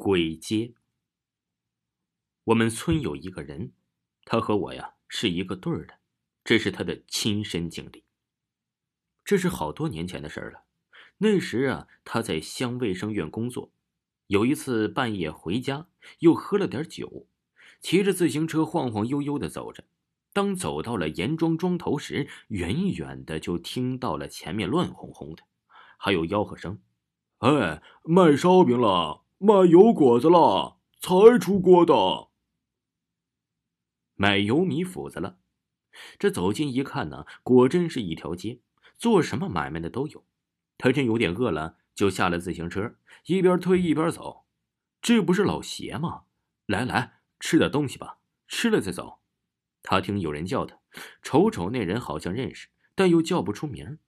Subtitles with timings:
[0.00, 0.74] 鬼街。
[2.44, 3.72] 我们村有一个人，
[4.24, 5.98] 他和我呀是一个队儿的，
[6.44, 8.04] 这是他的亲身经历。
[9.24, 10.62] 这是好多年前的事儿了。
[11.18, 13.72] 那时啊，他在乡卫生院工作。
[14.28, 15.88] 有一次半夜回家，
[16.20, 17.26] 又喝了点酒，
[17.80, 19.84] 骑着自行车晃晃悠悠的走着。
[20.32, 25.42] 当走到了严庄庄头时，远远的就听到了前面乱哄哄的，
[25.98, 26.80] 还有吆喝声
[27.38, 32.28] ：“哎，卖烧饼了，卖油果子了，才出锅的。”
[34.14, 35.38] 买油米斧子了。
[36.18, 38.60] 这走近一看呢，果真是一条街。
[38.96, 40.24] 做什么买卖的都有，
[40.76, 44.44] 他真有点饿了，就下了自行车，一边推一边走。
[45.00, 46.24] 这不是老邪吗？
[46.66, 49.20] 来来，吃点东西吧，吃了再走。
[49.84, 50.80] 他听有人叫他，
[51.22, 54.00] 瞅瞅那人好像认识，但又叫不出名。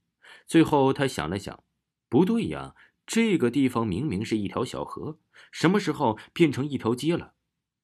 [0.45, 1.63] 最后他想了想，
[2.09, 2.75] 不对呀，
[3.11, 5.19] 这个地方明明是一条小河，
[5.51, 7.33] 什么时候变成一条街了？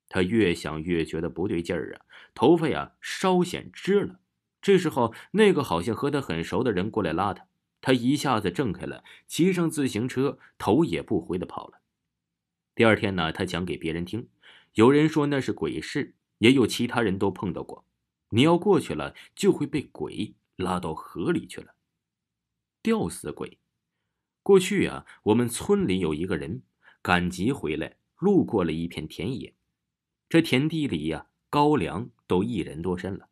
[0.08, 4.20] 他越想越觉得不对劲儿啊，头发呀稍显直了。
[4.62, 7.48] 这时候，那个好像和他很熟的人过来拉他，
[7.80, 11.80] 他一下子挣开了，骑上自行车，头也不回的跑了。
[12.77, 14.28] 第二天呢，他讲给别人听，
[14.74, 17.84] 有人说那是鬼市，也有其他人都碰到过。
[18.28, 21.74] 你要过去了，就会被鬼拉到河里去了，
[22.80, 23.58] 吊死鬼。
[24.47, 26.62] 过去啊，我们村里有一个人
[27.02, 29.52] 赶集回来，路过了一片田野，
[30.28, 33.28] 这田地里呀，高粱都一人多深了。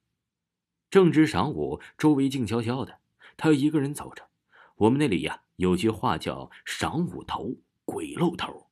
[0.90, 2.98] 正值晌午，周围静悄悄的，
[3.36, 4.26] 他一个人走着。
[4.74, 8.66] 我们那里呀有句话叫“晌午头，鬼露头”。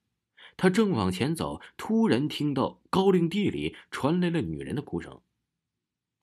[0.59, 5.21] 他正往前走，突然听到高粱地里传来了女人的哭声。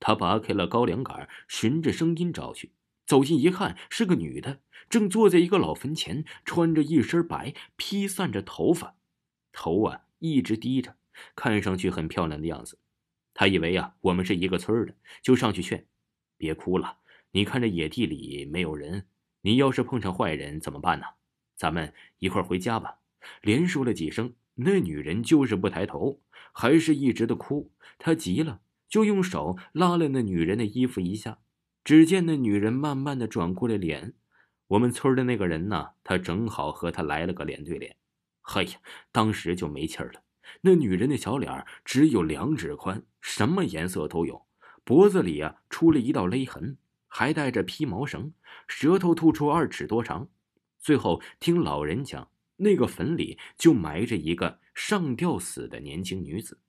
[0.02, 2.74] 他拔开了高粱杆，循着声音找去。
[3.10, 8.98] 走近一看，是个女的，正坐在一个老坟前，穿着一身白，披散着头发，
[9.52, 10.96] 头啊一直低着，
[11.36, 12.78] 看上去很漂亮的样子。
[13.34, 14.94] 他以为啊，我们是一个村的，
[15.24, 15.88] 就上去劝
[16.38, 16.98] ：“别哭了，
[17.32, 19.08] 你看这野地里没有人，
[19.42, 21.08] 你要是碰上坏人怎么办呢？
[21.56, 23.00] 咱们一块回家吧。”
[23.42, 26.22] 连说了几声，那女人就是不抬头，
[26.54, 27.72] 还是一直的哭。
[27.98, 31.40] 他急了，就用手拉了那女人的衣服一下，
[31.90, 34.14] 只见那女人慢慢的转过了脸。
[34.68, 37.98] 我们村的那个人呢，他正好和他来了个脸对脸，
[38.42, 38.74] 嘿呀，
[39.12, 40.22] 当时就没气儿了。
[40.62, 44.46] 那女人的小脸只有两指宽，什么颜色都有，
[44.84, 46.78] 脖子里啊出了一道勒痕，
[47.08, 48.34] 还带着披毛绳，
[48.68, 50.30] 舌头吐出二尺多长。
[50.78, 56.60] 最后听老人讲，那个坟里就埋着一个上吊死的年轻女子。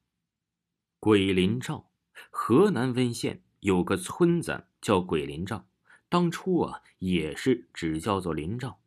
[0.99, 1.91] 鬼林赵，
[2.31, 5.67] 河南温县有个村子叫鬼林赵，
[6.09, 8.81] 当初啊也是只叫做林赵。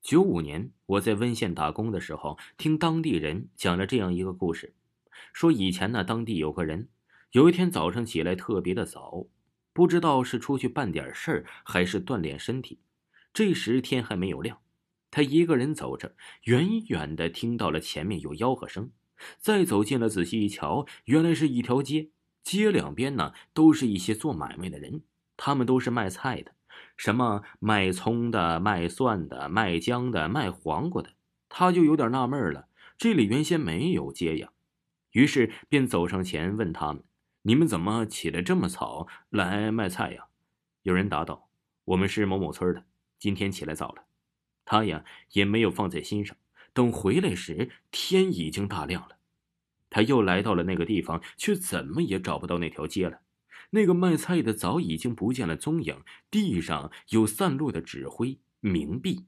[0.00, 4.74] 九五年，我在温县打工的时候，听当地人讲了这样一个故事，
[5.32, 6.88] 说以前呢，当地有个人，
[7.30, 9.26] 有一天早上起来特别的早，
[9.72, 12.80] 不知道是出去办点事儿，还是锻炼身体。
[13.32, 14.58] 这时天还没有亮，
[15.10, 18.90] 他一个人走着，远远的听到了前面有吆喝声，
[19.38, 22.10] 再走近了，仔细一瞧，原来是一条街，
[22.42, 25.02] 街两边呢都是一些做买卖的人，
[25.36, 26.52] 他们都是卖菜的。
[26.96, 31.10] 什么卖葱的、卖蒜的、卖姜的、卖黄瓜的，
[31.48, 32.68] 他就有点纳闷了。
[32.98, 34.50] 这里原先没有街呀，
[35.10, 37.02] 于是便走上前问他们
[37.42, 40.26] ：“你们怎么起来这么早来卖菜呀？”
[40.82, 41.48] 有人答道
[41.86, 42.84] ：“我们是某某村的，
[43.18, 44.04] 今天起来早了。”
[44.64, 46.36] 他呀也没有放在心上。
[46.72, 49.16] 等回来时，天已经大亮了。
[49.90, 53.21] 他又来到了那个地方，却怎么也找不到那条街了。
[53.74, 59.24] 那个卖菜的早已经不见了踪影，地上有散落的纸灰、冥币。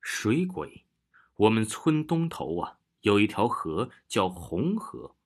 [0.00, 0.84] 水鬼，
[1.36, 5.16] 我们村东头啊有一条河叫红河，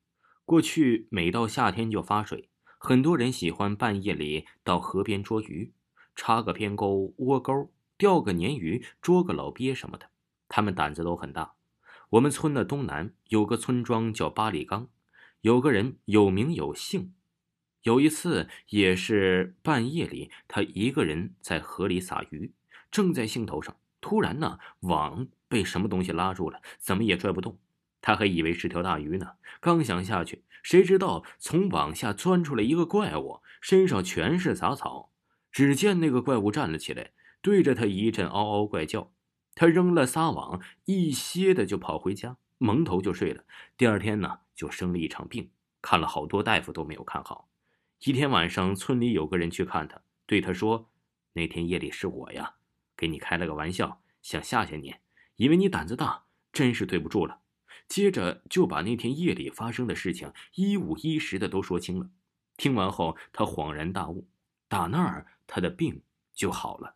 [0.47, 5.75] 过去每到夏天就发水，很多人喜欢半夜里到河边捉鱼，
[6.15, 10.09] 插个偏钩、窝钩，钓个鲶鱼，捉个老鳖什么的，
[10.49, 11.53] 他们胆子都很大。
[12.09, 14.89] 我们村的东南有个村庄叫八里岗，
[15.43, 17.13] 有个人有名有姓。
[17.87, 22.53] 有一次，也是半夜里，他一个人在河里撒鱼，
[22.91, 27.61] 正在兴头上，突然呢，网被什么东西拉住了，怎么也拽不动。
[28.01, 35.13] 他还以为是条大鱼呢，刚想下去，谁知道从网下钻出来一个怪物，身上全是杂草。
[35.53, 39.13] 只见那个怪物站了起来，对着他一阵嗷嗷怪叫。
[39.55, 43.45] 他扔了撒网，一歇的就跑回家，蒙头就睡了。
[43.77, 45.51] 第二天呢，就生了一场病，
[45.81, 47.49] 看了好多大夫都没有看好。
[48.05, 50.91] 一天晚上，村里有个人去看他，对他说
[51.33, 52.57] ：“那天夜里是我呀，
[52.95, 54.95] 给你开了个玩笑，想吓吓你，
[55.37, 57.41] 以为你胆子大，真是对不住了。
[57.89, 62.11] 接着就把那天夜里发生的事情一五一十的都说清了。
[62.57, 64.29] 听完后，他恍然大悟，
[64.69, 66.03] 打那儿他的病
[66.35, 66.96] 就好了。